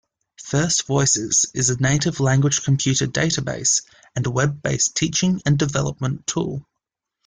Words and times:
FirstVoices 0.43 1.45
is 1.53 1.69
a 1.69 1.79
native 1.79 2.19
language 2.19 2.63
computer 2.63 3.05
database 3.05 3.83
and 4.15 4.25
web-based 4.25 4.97
teaching 4.97 5.39
and 5.45 5.59
development 5.59 6.25
tool. 6.25 6.67